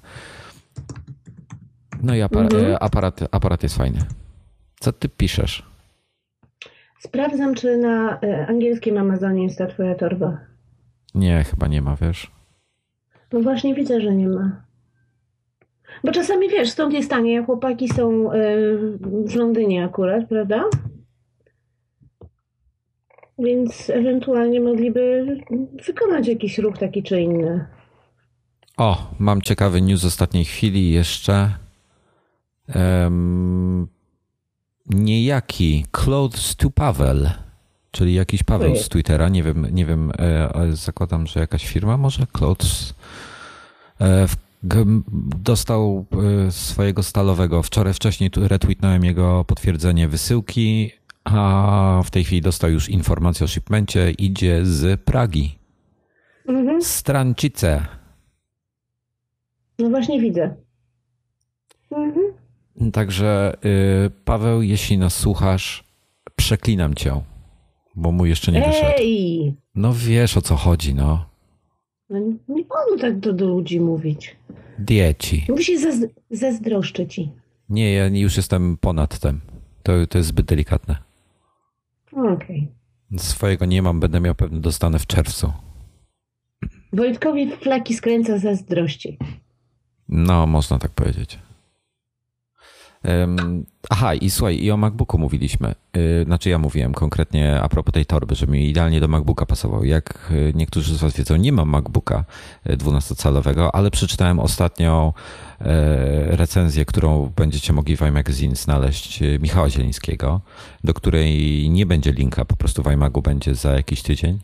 [2.04, 2.78] No i aparat, mhm.
[2.80, 4.00] aparat, aparat jest fajny.
[4.80, 5.64] Co ty piszesz?
[7.00, 10.38] Sprawdzam, czy na e, angielskim Amazonie jest ta twoja torba.
[11.16, 12.32] Nie, chyba nie ma, wiesz.
[13.34, 14.66] No właśnie widzę, że nie ma.
[16.04, 18.38] Bo czasami wiesz, stąd jest tanie, chłopaki są e,
[19.26, 20.64] w Londynie akurat, prawda?
[23.40, 25.26] Więc ewentualnie mogliby
[25.88, 27.66] wykonać jakiś ruch taki czy inny.
[28.78, 31.50] O, mam ciekawy news z ostatniej chwili jeszcze.
[32.76, 33.88] Um,
[34.90, 37.18] niejaki Clothes to Paweł,
[37.92, 42.28] czyli jakiś Paweł z Twittera, nie wiem, nie wiem, e, zakładam, że jakaś firma może
[42.38, 42.94] Clothes.
[44.02, 44.28] E,
[45.40, 46.06] dostał
[46.48, 47.64] e, swojego stalowego.
[47.64, 50.92] Wczoraj wcześniej retweetnąłem jego potwierdzenie wysyłki,
[51.26, 54.12] a w tej chwili dostał już informację o shipmencie.
[54.12, 55.60] Idzie z Pragi.
[56.48, 56.82] Mhm.
[56.82, 57.86] Strancice.
[59.80, 60.56] No właśnie widzę.
[61.92, 62.26] Mhm.
[62.92, 63.58] Także
[64.06, 65.84] y, Paweł, jeśli nas słuchasz,
[66.36, 67.22] przeklinam cię,
[67.96, 68.94] bo mu jeszcze nie wyszedł.
[68.98, 69.56] Ej!
[69.76, 71.26] No wiesz o co chodzi, no.
[72.10, 74.36] No, nie wolno tak do, do ludzi mówić.
[74.80, 75.46] Dieci.
[75.50, 75.92] Musi się
[76.32, 77.32] zazdroszczę ci.
[77.70, 79.42] Nie, ja już jestem ponad tym.
[79.84, 80.98] To, to jest zbyt delikatne.
[82.16, 82.72] Okej.
[83.10, 83.20] Okay.
[83.20, 85.54] Swojego nie mam, będę miał pewnie dostanę w czerwcu.
[86.94, 89.18] Wojtkowi flaki skręca zazdrości.
[90.10, 91.40] No, można tak powiedzieć.
[93.90, 95.76] Aha, i słuchaj, i o MacBooku mówiliśmy.
[95.98, 99.84] Y, znaczy ja mówiłem konkretnie a propos tej torby, że mi idealnie do MacBooka pasował.
[99.84, 102.26] Jak y, niektórzy z Was wiedzą, nie mam MacBooka
[102.66, 105.14] 12-calowego, y, ale przeczytałem ostatnio
[106.28, 110.42] recenzję, którą będziecie mogli w iMagazine znaleźć Michała Zielińskiego,
[110.84, 114.40] do której nie będzie linka, po prostu w iMagu będzie za jakiś tydzień.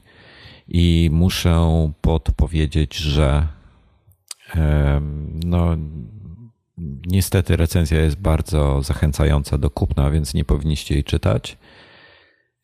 [0.67, 3.47] I muszę podpowiedzieć, że
[5.45, 5.78] no
[7.05, 11.57] Niestety recenzja jest bardzo zachęcająca do kupna, więc nie powinniście jej czytać.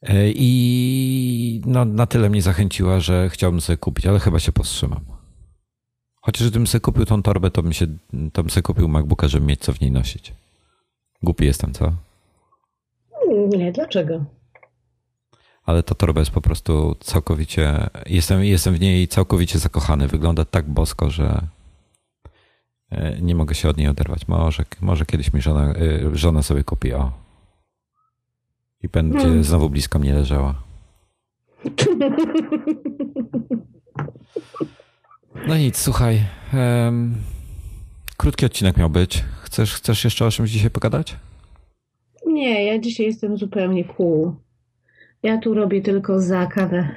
[0.01, 5.05] E, I no, na tyle mnie zachęciła, że chciałbym sobie kupić, ale chyba się powstrzymam.
[6.21, 7.87] Chociaż gdybym sobie kupił tą torbę, to bym, się,
[8.33, 10.33] to bym sobie kupił MacBooka, żeby mieć co w niej nosić.
[11.23, 11.93] Głupi jestem, co?
[13.57, 14.25] Nie, dlaczego?
[15.67, 20.07] ale ta torba jest po prostu całkowicie, jestem, jestem w niej całkowicie zakochany.
[20.07, 21.47] Wygląda tak bosko, że
[23.21, 24.27] nie mogę się od niej oderwać.
[24.27, 27.11] Może, może kiedyś mi żona, e, żona sobie kupi, o.
[28.83, 29.43] I będzie hmm.
[29.43, 30.55] znowu blisko mnie leżała.
[35.47, 36.19] No nic, słuchaj.
[36.53, 37.15] Um,
[38.17, 39.23] krótki odcinek miał być.
[39.41, 41.15] Chcesz, chcesz jeszcze o czymś dzisiaj pogadać?
[42.25, 44.31] Nie, ja dzisiaj jestem zupełnie cool.
[45.23, 46.89] Ja tu robię tylko za kawę.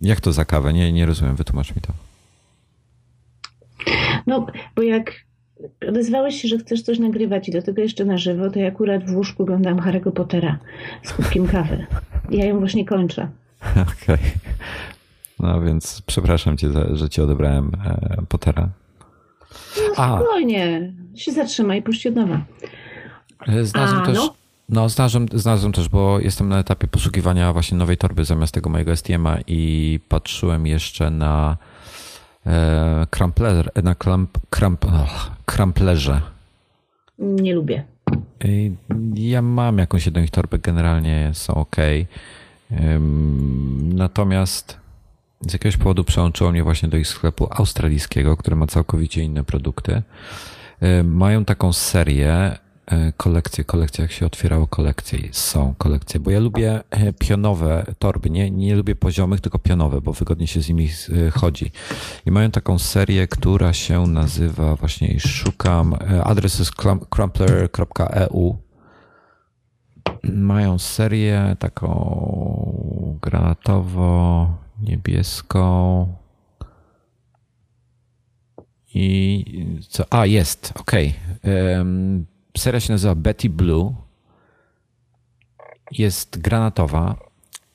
[0.00, 0.72] Jak to za kawę?
[0.72, 1.92] Nie, nie rozumiem, wytłumacz mi to.
[4.26, 5.12] No, bo jak
[5.88, 9.10] odezwałeś się, że chcesz coś nagrywać i do tego jeszcze na żywo, to ja akurat
[9.10, 10.58] w łóżku oglądam Harry'ego Pottera
[11.02, 11.86] z kubkiem kawy.
[12.30, 13.28] Ja ją właśnie kończę.
[13.70, 14.14] Okej.
[14.14, 14.18] Okay.
[15.40, 18.68] No więc przepraszam cię, że ci odebrałem e, Pottera.
[19.76, 20.92] No, spokojnie.
[21.14, 22.44] Się zatrzymaj i puść od nowa.
[23.48, 24.34] E, znalazłem A, też, no.
[24.68, 28.96] No znalazłem, znalazłem też, bo jestem na etapie poszukiwania właśnie nowej torby zamiast tego mojego
[28.96, 31.56] STM-a i patrzyłem jeszcze na
[32.46, 36.20] e, krampler, na kramp, kramp, oh, kramplerze.
[37.18, 37.84] Nie lubię.
[39.14, 41.76] Ja mam jakąś jedną ich torbę, generalnie są ok.
[43.82, 44.78] Natomiast
[45.48, 50.02] z jakiegoś powodu przełączyło mnie właśnie do ich sklepu australijskiego, który ma całkowicie inne produkty.
[51.04, 52.67] Mają taką serię E,
[53.16, 58.50] kolekcje, kolekcje, jak się otwierało kolekcje, są kolekcje, bo ja lubię e, pionowe torby, nie,
[58.50, 60.88] nie lubię poziomych, tylko pionowe, bo wygodnie się z nimi
[61.26, 61.72] e, chodzi.
[62.26, 66.72] I mają taką serię, która się nazywa, właśnie szukam, adres jest
[67.10, 68.56] crumpler.eu.
[70.22, 76.06] Mają serię taką granatowo-niebieską,
[78.94, 79.44] i
[79.88, 80.04] co?
[80.10, 81.14] A, jest, okej.
[81.42, 83.94] Okay seria się nazywa Betty Blue.
[85.90, 87.16] Jest granatowa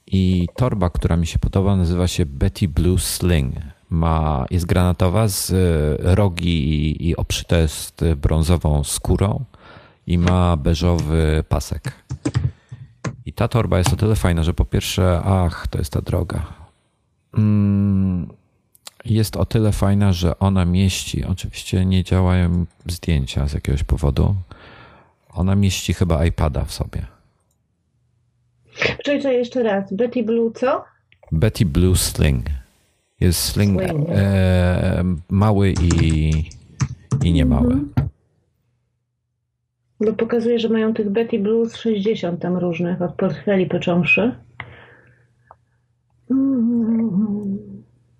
[0.08, 3.56] i torba, która mi się podoba, nazywa się Betty Blue Sling.
[3.90, 9.46] Ma, jest granatowa z e, rogi i, i obszyta jest brązową skórą
[10.08, 11.94] i ma beżowy pasek.
[13.26, 16.46] I ta torba jest o tyle fajna, że po pierwsze, ach, to jest ta droga.
[17.38, 18.28] Mm,
[19.06, 24.36] jest o tyle fajna, że ona mieści, oczywiście nie działają zdjęcia z jakiegoś powodu,
[25.36, 27.06] ona mieści chyba iPada w sobie.
[29.04, 29.94] Czekaj, jeszcze raz.
[29.94, 30.84] Betty Blue co?
[31.32, 32.46] Betty Blue Sling.
[33.20, 34.10] Jest sling, sling.
[34.10, 36.32] E, mały i,
[37.24, 37.74] i niemały.
[37.74, 37.94] Mhm.
[40.00, 44.36] Bo pokazuje, że mają tych Betty Blue z 60 tam różnych, od portfeli począwszy.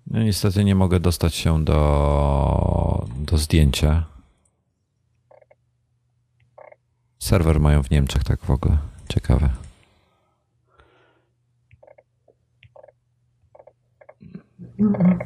[0.06, 4.13] No niestety nie mogę dostać się do, do zdjęcia.
[7.24, 8.78] Serwer mają w Niemczech, tak w ogóle.
[9.08, 9.48] Ciekawe.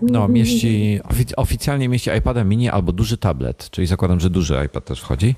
[0.02, 1.00] No, mieści,
[1.36, 5.34] oficjalnie mieści iPada mini albo duży tablet, czyli zakładam, że duży iPad też wchodzi.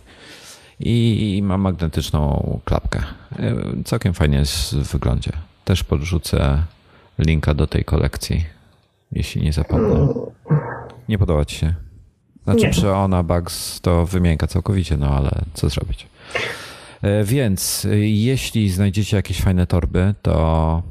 [0.80, 3.02] I ma magnetyczną klapkę.
[3.38, 5.32] E, całkiem fajnie jest w wyglądzie.
[5.64, 6.62] Też podrzucę
[7.18, 8.44] linka do tej kolekcji,
[9.12, 10.08] jeśli nie zapomnę.
[11.08, 11.74] Nie podoba ci się?
[12.44, 12.70] Znaczy, nie.
[12.70, 16.06] przy Ona Bugs to wymienka całkowicie, no ale co zrobić?
[17.02, 20.82] E, więc e, jeśli znajdziecie jakieś fajne torby, to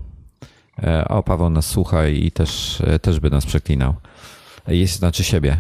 [0.84, 3.93] e, o, Paweł nas słucha i też, też by nas przeklinał.
[4.67, 5.58] Jest, znaczy siebie.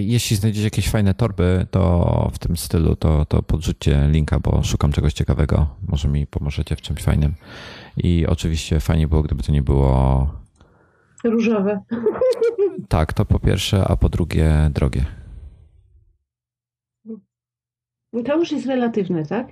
[0.00, 4.92] Jeśli znajdziecie jakieś fajne torby, to w tym stylu, to, to podrzućcie linka, bo szukam
[4.92, 5.66] czegoś ciekawego.
[5.88, 7.34] Może mi pomożecie w czymś fajnym.
[7.96, 10.30] I oczywiście fajnie było, gdyby to nie było
[11.24, 11.80] różowe.
[12.88, 15.04] Tak, to po pierwsze, a po drugie drogie.
[18.22, 19.46] To już jest relatywne, tak?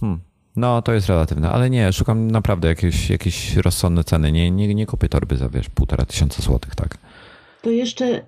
[0.00, 0.20] Hmm.
[0.56, 4.32] No, to jest relatywne, ale nie, szukam naprawdę jakieś, jakieś rozsądne ceny.
[4.32, 6.98] Nie, nie, nie kupię torby za, wiesz, półtora tysiąca złotych, tak?
[7.62, 8.26] To jeszcze,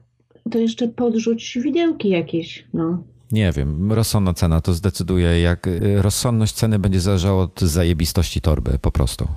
[0.50, 3.02] to jeszcze podrzuć widełki jakieś, no.
[3.32, 8.78] Nie wiem, rozsądna cena to zdecyduje, jak y, rozsądność ceny będzie zależała od zajebistości torby,
[8.78, 9.28] po prostu.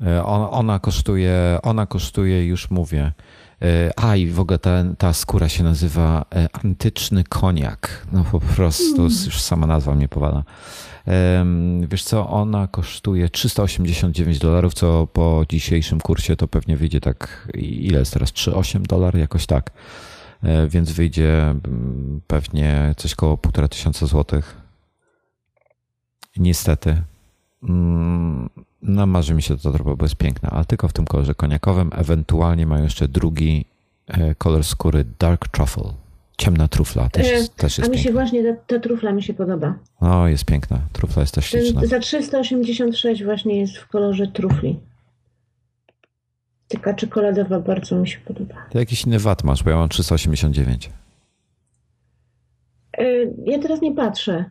[0.00, 3.12] Y, ona, ona kosztuje, ona kosztuje, już mówię,
[3.96, 8.06] a i w ogóle ta, ta skóra się nazywa e, antyczny koniak.
[8.12, 9.04] No po prostu, mm.
[9.04, 10.44] już sama nazwa mnie powala.
[11.88, 17.98] Wiesz co, ona kosztuje 389 dolarów, co po dzisiejszym kursie to pewnie wyjdzie tak, ile
[17.98, 18.32] jest teraz?
[18.32, 19.70] 3,8 dolar, jakoś tak.
[20.42, 24.56] E, więc wyjdzie mm, pewnie coś koło półtora tysiąca złotych.
[26.36, 27.02] Niestety.
[27.62, 28.50] Mm,
[28.82, 31.90] no, marzy mi się to trochę, bo jest piękna, ale tylko w tym kolorze koniakowym.
[31.94, 33.64] Ewentualnie mają jeszcze drugi
[34.06, 35.92] e, kolor skóry Dark Truffle,
[36.38, 38.12] ciemna trufla też, E, też A jest mi się piękna.
[38.20, 39.74] właśnie ta, ta trufla mi się podoba.
[40.00, 40.80] O, jest piękna.
[40.92, 41.80] Trufla jest też śliczna.
[41.80, 44.78] Ten, za 386 właśnie jest w kolorze trufli.
[46.68, 48.54] Taka czekoladowa bardzo mi się podoba.
[48.70, 50.90] Ty jakiś inny VAT masz, bo ja mam 389.
[52.98, 53.04] E,
[53.46, 54.50] Ja teraz nie patrzę.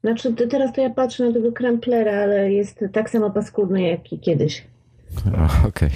[0.00, 4.12] Znaczy, te- teraz to ja patrzę na tego kremplera, ale jest tak samo paskudny jak
[4.12, 4.64] i kiedyś.
[5.68, 5.90] Okej.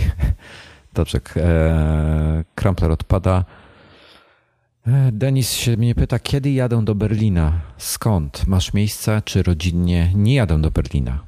[0.94, 1.20] Dobrze.
[1.20, 3.44] k- E, Krampler odpada.
[4.86, 7.60] E, Denis się mnie pyta, kiedy jadę do Berlina?
[7.78, 8.46] Skąd?
[8.46, 10.10] Masz miejsce, czy rodzinnie?
[10.14, 11.18] Nie jadę do Berlina.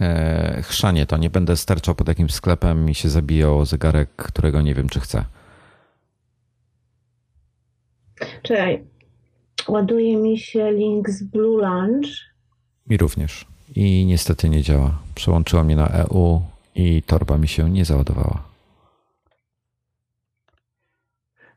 [0.00, 4.74] E, chrzanie to, nie będę sterczał pod jakimś sklepem i się zabijał zegarek, którego nie
[4.74, 5.24] wiem, czy chcę.
[8.42, 8.84] Czekaj.
[9.68, 12.06] Ładuje mi się link z Blue Lunch.
[12.86, 13.44] Mi również.
[13.74, 14.98] I niestety nie działa.
[15.14, 16.40] Przełączyła mnie na EU
[16.74, 18.42] i torba mi się nie załadowała.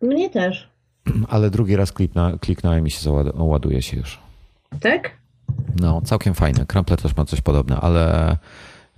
[0.02, 0.70] Mnie też.
[1.30, 4.20] Ale drugi raz klikna, kliknąłem i się załad- ładuje się już.
[4.82, 5.18] Tak?
[5.80, 6.66] No, całkiem fajne.
[6.66, 8.34] Crumpler też ma coś podobne, ale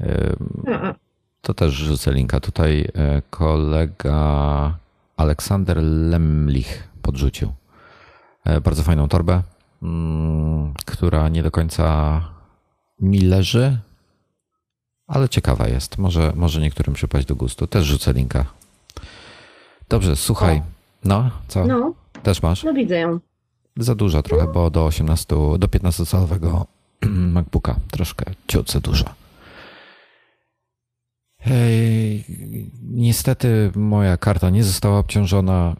[0.01, 0.35] y,
[0.73, 0.95] a.
[1.41, 2.39] to też rzucę linka.
[2.39, 4.77] Tutaj y, kolega
[5.17, 7.51] Aleksander Lemlich podrzucił
[8.63, 9.41] bardzo fajną torbę,
[9.83, 12.21] mm, która nie do końca
[12.99, 13.77] mi leży,
[15.07, 15.97] ale ciekawa jest.
[15.97, 17.67] Może, może niektórym przypaść do gustu.
[17.67, 18.45] Też rzucę linka.
[19.89, 20.57] Dobrze, słuchaj.
[20.57, 20.61] O.
[21.03, 21.65] No, co?
[21.65, 22.63] No, Też masz?
[22.63, 23.19] no widzę ją.
[23.77, 26.65] Za dużo trochę, bo do 18, do 15-calowego
[27.33, 29.05] MacBooka troszkę ciut za dużo.
[31.39, 32.25] Hej,
[32.83, 35.75] niestety moja karta nie została obciążona.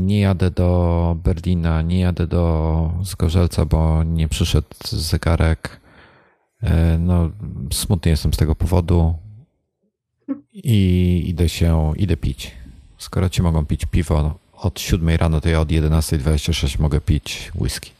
[0.00, 5.80] Nie jadę do Berlina, nie jadę do Zgorzelca, bo nie przyszedł zegarek.
[6.62, 7.30] E, No,
[7.72, 9.14] smutny jestem z tego powodu
[10.52, 12.50] i idę się, idę pić.
[12.98, 17.90] Skoro ci mogą pić piwo od 7 rano, to ja od 11.26 mogę pić whisky.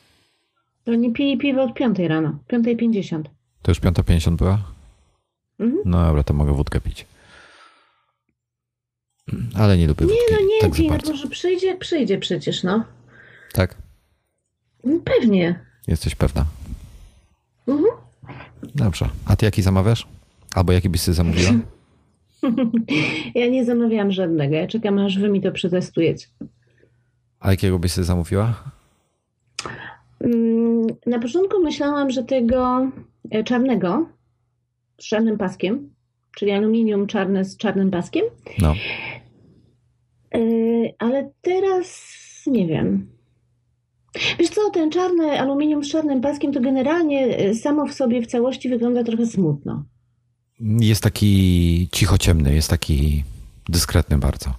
[0.87, 2.38] Oni pili piwo od 5 rano.
[2.53, 3.22] 5.50.
[3.62, 4.59] To już 5.50 była?
[5.61, 5.83] Mhm.
[5.85, 7.07] No dobra, to mogę wódkę pić.
[9.55, 11.11] Ale nie lubię Nie, wódki no nie tak pij, no bardzo.
[11.11, 12.85] to, że przyjdzie, jak przyjdzie przecież, no.
[13.53, 13.75] Tak?
[14.85, 15.61] No Pewnie.
[15.89, 16.45] Jesteś pewna?
[17.69, 17.91] Mhm.
[18.75, 19.09] Dobrze.
[19.27, 20.07] A ty jaki zamawiasz?
[20.55, 21.53] Albo jaki byś sobie zamówiła?
[23.35, 24.55] Ja nie zamawiałam żadnego.
[24.55, 26.27] Ja czekam, aż wy mi to przetestujecie.
[27.41, 28.55] A jakiego byś sobie zamówiła?
[30.21, 32.91] Mm, Na początku myślałam, że tego
[33.31, 34.07] e, czarnego
[35.01, 35.91] z czarnym paskiem,
[36.37, 38.25] czyli aluminium czarne z czarnym paskiem,
[38.59, 38.75] No.
[40.35, 40.38] E,
[40.99, 42.12] ale teraz
[42.47, 43.12] nie wiem.
[44.38, 48.27] Wiesz co, ten czarny aluminium z czarnym paskiem to generalnie e, samo w sobie w
[48.27, 49.85] całości wygląda trochę smutno.
[50.61, 53.25] Jest taki cicho ciemny, jest taki
[53.68, 54.55] dyskretny bardzo.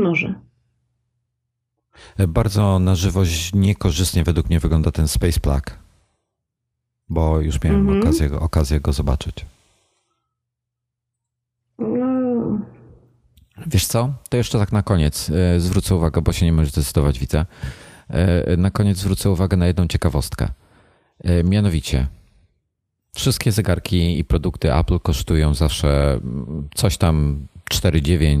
[0.00, 0.34] Może.
[2.28, 5.78] Bardzo na żywość niekorzystnie według mnie wygląda ten Space Plug.
[7.08, 8.00] Bo już miałem Mhm.
[8.00, 9.46] okazję, okazję go zobaczyć.
[11.78, 12.58] No,
[13.66, 14.14] Wiesz co?
[14.28, 17.46] To jeszcze tak na koniec e, zwrócę uwagę, bo się nie możesz zdecydować, widzę.
[18.08, 20.48] E, Na koniec zwrócę uwagę na jedną ciekawostkę.
[21.24, 22.06] E, Mianowicie,
[23.14, 28.40] wszystkie zegarki i produkty Apple kosztują zawsze mm, coś tam 4,9,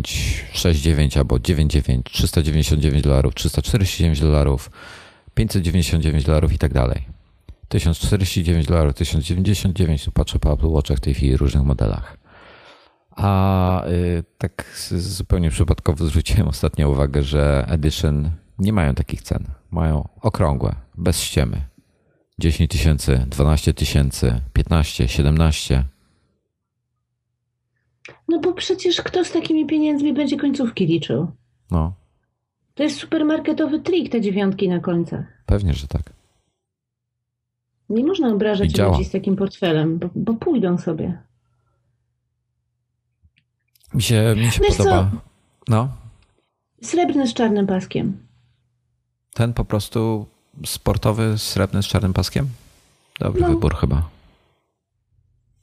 [0.54, 4.70] 6,9 albo 9,9, 399 dolarów, 349 dolarów,
[5.34, 7.04] 599 dolarów i tak dalej.
[7.68, 12.16] 1049 dolarów, 1099, tu patrzę po Apple Watchach w tej chwili różnych modelach.
[13.16, 19.44] A y, tak zupełnie przypadkowo zwróciłem ostatnio uwagę, że Edition nie mają takich cen.
[19.70, 21.60] Mają okrągłe, bez ściemy.
[22.38, 25.84] 10 tysięcy, 12 tysięcy, 15, 17.
[28.28, 31.26] no bo przecież kto z takimi pieniędzmi będzie końcówki liczył?
[31.70, 31.92] No,
[32.74, 35.24] To jest supermarketowy trik, te dziewiątki na końcach.
[35.46, 36.02] pewnie, że tak.
[37.88, 41.18] Nie można obrażać ludzi z takim portfelem, bo, bo pójdą sobie.
[43.94, 45.10] Mi się, mi się Wiesz podoba.
[45.68, 45.88] No,
[46.82, 48.18] Srebrny z czarnym paskiem.
[49.34, 50.26] ten po prostu
[50.66, 52.48] sportowy, srebrny z czarnym paskiem?
[53.20, 53.48] Dobry No.
[53.48, 54.08] wybór chyba.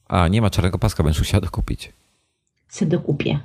[0.07, 1.93] A, nie ma czarnego paska, będziesz musiała dokupić.
[2.69, 3.39] Se dokupię.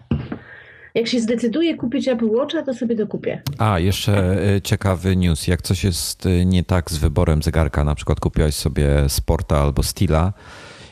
[0.94, 3.42] Jak się zdecyduję kupić Apple Watcha, to sobie dokupię.
[3.58, 5.46] A, jeszcze y, ciekawy news.
[5.46, 9.82] Jak coś jest y, nie tak z wyborem zegarka, na przykład kupiłaś sobie Sporta albo
[9.82, 10.32] Stila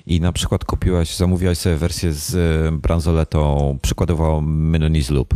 [0.06, 5.34] na przykład kupiłaś, zamówiłaś sobie wersję z y, bransoletą, przykładowo Menonis Loop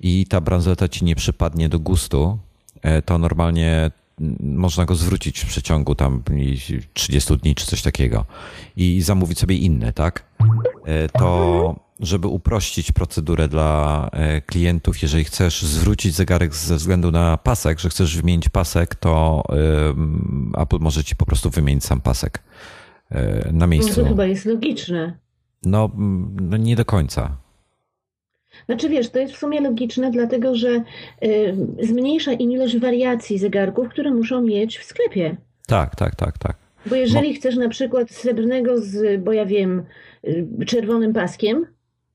[0.00, 2.38] i ta bransoleta ci nie przypadnie do gustu,
[2.82, 3.90] e, to normalnie
[4.20, 6.58] mm, można go zwrócić w przeciągu tam i
[6.94, 8.24] 30 dni czy coś takiego.
[8.76, 10.24] I zamówić sobie inny, tak?
[10.84, 17.36] E, To żeby uprościć procedurę dla e, klientów, jeżeli chcesz zwrócić zegarek ze względu na
[17.36, 19.42] pasek, że chcesz wymienić pasek, to
[20.58, 22.38] Apple może ci po prostu wymienić sam pasek.
[22.38, 22.75] e,
[23.52, 24.00] na miejscu.
[24.00, 25.18] No to chyba jest logiczne.
[25.64, 25.90] No,
[26.40, 27.36] no nie do końca.
[28.66, 30.82] Znaczy wiesz, to jest w sumie logiczne, dlatego że
[31.24, 35.36] y, zmniejsza im ilość wariacji zegarków, które muszą mieć w sklepie.
[35.66, 36.56] Tak, tak, tak, tak.
[36.86, 39.82] Bo jeżeli chcesz na przykład srebrnego z, bo ja wiem,
[40.24, 41.66] y, czerwonym paskiem,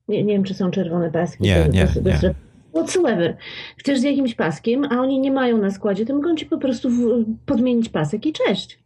[0.08, 1.42] nie, nie wiem, czy są czerwone paski.
[1.42, 2.34] Nie, nie, nie.
[2.74, 3.36] Whatsoever.
[3.76, 6.88] Chcesz z jakimś paskiem, a oni nie mają na składzie, to mogą ci po prostu
[7.46, 8.81] podmienić pasek i cześć.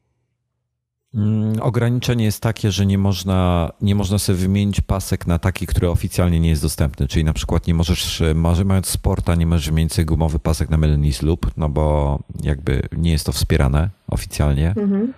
[1.16, 5.90] Mm, ograniczenie jest takie, że nie można, nie można sobie wymienić pasek na taki, który
[5.90, 7.08] oficjalnie nie jest dostępny.
[7.08, 10.76] Czyli na przykład nie możesz, może mając sporta, nie możesz wymienić sobie gumowy pasek na
[10.76, 14.74] Melanis lub, no bo jakby nie jest to wspierane oficjalnie.
[14.76, 15.12] Mhm.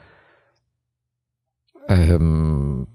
[1.88, 2.86] Um,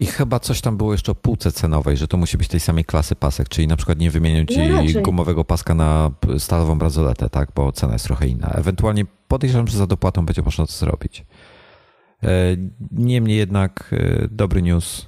[0.00, 2.84] i chyba coś tam było jeszcze o półce cenowej, że to musi być tej samej
[2.84, 7.48] klasy pasek, czyli na przykład nie wymienią ci no gumowego paska na stalową bransoletę, tak,
[7.54, 8.48] bo cena jest trochę inna.
[8.48, 11.24] Ewentualnie podejrzewam, że za dopłatą będzie można to zrobić.
[12.22, 12.56] E,
[12.90, 15.06] niemniej jednak e, dobry news.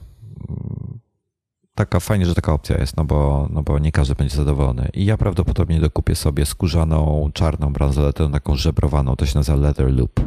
[1.75, 4.89] Taka fajnie, że taka opcja jest, no bo, no bo nie każdy będzie zadowolony.
[4.95, 10.21] I ja prawdopodobnie dokupię sobie skórzaną, czarną bransoletę, taką żebrowaną, to się nazywa Leather Loop.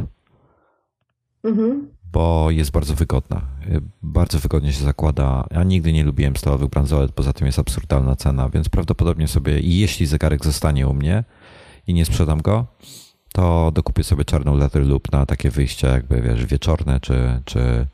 [1.44, 3.42] Mhm bo jest bardzo wygodna.
[4.04, 5.48] Bardzo wygodnie się zakłada.
[5.52, 10.06] Ja nigdy nie lubiłem stalowych bransolet, poza tym jest absurdalna cena, więc prawdopodobnie sobie, jeśli
[10.06, 11.24] zegarek zostanie u mnie
[11.88, 12.68] i nie sprzedam go,
[13.34, 17.14] to dokupię sobie czarną leather loop na takie wyjście jakby, wiesz, wieczorne, czy,
[17.46, 17.88] czy e,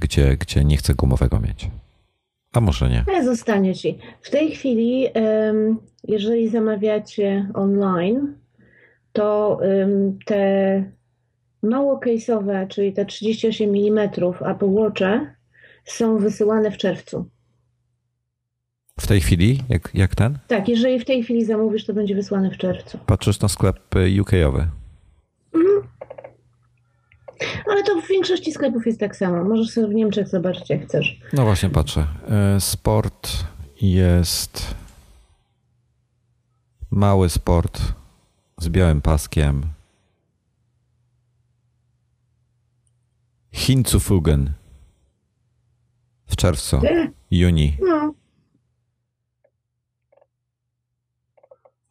[0.00, 1.70] gdzie, gdzie nie chcę gumowego mieć.
[2.52, 3.24] A może nie.
[3.24, 3.98] Zostanie ci.
[4.22, 5.06] W tej chwili,
[6.04, 8.34] jeżeli zamawiacie online,
[9.12, 9.60] to
[10.24, 10.84] te
[11.62, 14.10] mało case'owe, czyli te 38 mm
[14.44, 15.34] Apple Watche
[15.84, 17.28] są wysyłane w czerwcu.
[19.00, 19.62] W tej chwili?
[19.68, 20.38] Jak, jak ten?
[20.48, 22.98] Tak, jeżeli w tej chwili zamówisz, to będzie wysłane w czerwcu.
[23.06, 24.68] Patrzysz na sklep UK-owy?
[25.54, 25.88] Mhm.
[27.70, 29.44] Ale to w większości sklepów jest tak samo.
[29.44, 31.20] Możesz sobie w Niemczech zobaczyć, jak chcesz.
[31.32, 32.06] No właśnie, patrzę.
[32.28, 33.30] E, sport
[33.82, 34.74] jest
[36.90, 37.80] mały sport
[38.58, 39.62] z białym paskiem,
[43.52, 44.52] Hinzufugen
[46.26, 46.80] w czerwcu,
[47.30, 47.76] juni.
[47.82, 48.14] No.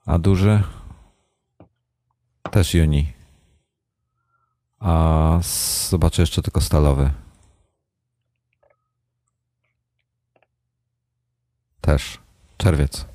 [0.05, 0.63] A duży?
[2.51, 3.13] Też juni.
[4.79, 5.39] A
[5.89, 7.11] zobaczę jeszcze tylko stalowy.
[11.81, 12.19] Też.
[12.57, 13.05] Czerwiec.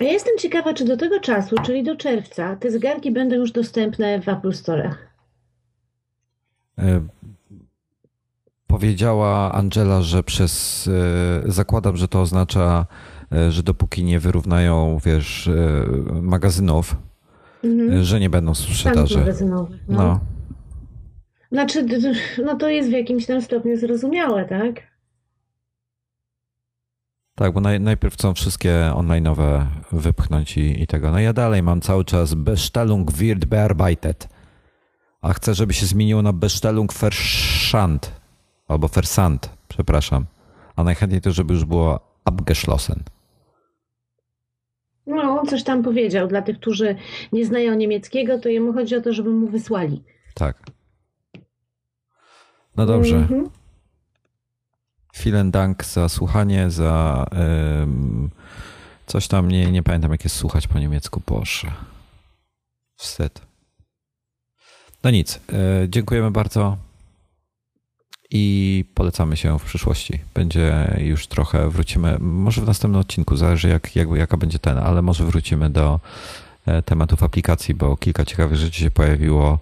[0.00, 4.20] Ja jestem ciekawa, czy do tego czasu, czyli do czerwca, te zegarki będą już dostępne
[4.20, 4.94] w Apple Store'ach.
[6.78, 7.06] E,
[8.66, 10.88] powiedziała Angela, że przez,
[11.46, 12.86] e, zakładam, że to oznacza,
[13.50, 15.86] że dopóki nie wyrównają, wiesz, e,
[16.22, 16.96] magazynów,
[17.64, 18.04] mhm.
[18.04, 19.24] że nie będą sprzedaży.
[19.44, 19.68] No.
[19.88, 20.20] no.
[21.52, 21.86] Znaczy,
[22.44, 24.92] no to jest w jakimś tam stopniu zrozumiałe, tak?
[27.34, 31.10] Tak, bo naj, najpierw chcą wszystkie online'owe wypchnąć i, i, tego.
[31.10, 34.28] No ja dalej mam cały czas Bestellung wird bearbeitet.
[35.22, 38.12] A chcę, żeby się zmieniło na Bestellung verschand
[38.68, 40.26] albo Versand, przepraszam.
[40.76, 43.02] A najchętniej to, żeby już było abgeschlossen.
[45.06, 46.28] No, on coś tam powiedział.
[46.28, 46.96] Dla tych, którzy
[47.32, 50.02] nie znają niemieckiego, to jemu chodzi o to, żeby mu wysłali.
[50.34, 50.62] Tak.
[52.76, 53.16] No dobrze.
[53.16, 53.50] Mhm.
[55.24, 58.30] Vielen Dank za słuchanie, za um,
[59.06, 61.72] coś tam, nie, nie pamiętam jak jest słuchać po niemiecku, Boże.
[62.96, 63.40] Wstyd.
[65.04, 66.76] No nic, e, dziękujemy bardzo
[68.32, 70.18] i polecamy się w przyszłości.
[70.34, 75.02] Będzie już trochę, wrócimy, może w następnym odcinku, zależy jak, jak, jaka będzie ten, ale
[75.02, 76.00] może wrócimy do
[76.66, 79.58] e, tematów aplikacji, bo kilka ciekawych rzeczy się pojawiło,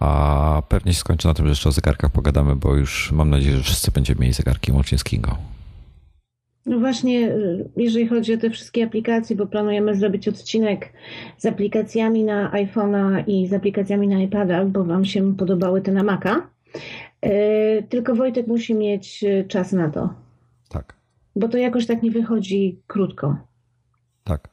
[0.00, 3.56] a pewnie się skończy na tym, że jeszcze o zegarkach pogadamy, bo już mam nadzieję,
[3.56, 5.34] że wszyscy będziemy mieli zegarki łącznie z Kingą.
[6.66, 7.32] No właśnie,
[7.76, 10.92] jeżeli chodzi o te wszystkie aplikacje, bo planujemy zrobić odcinek
[11.38, 16.02] z aplikacjami na iPhone'a i z aplikacjami na iPada, bo Wam się podobały te na
[16.02, 16.46] Maca.
[17.22, 20.14] E, tylko Wojtek musi mieć e, czas na to.
[20.68, 20.96] Tak.
[21.36, 23.36] Bo to jakoś tak nie wychodzi krótko.
[24.24, 24.48] Tak.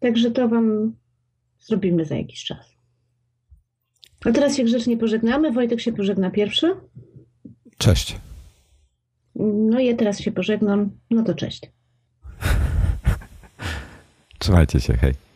[0.00, 0.96] Także to Wam
[1.60, 2.76] zrobimy za jakiś czas.
[4.24, 5.52] A teraz się grzecznie pożegnamy.
[5.52, 6.74] Wojtek się pożegna pierwszy.
[7.78, 8.16] Cześć.
[9.34, 10.90] No i ja teraz się pożegnam.
[11.10, 11.70] No to cześć.
[14.38, 15.27] Trzymajcie się, hej.